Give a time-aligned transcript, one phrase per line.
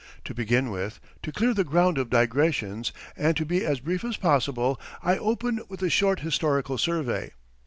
[0.23, 4.17] To begin with, to clear the ground of digressions and to be as brief as
[4.17, 7.33] possible, I open with a short historical survey.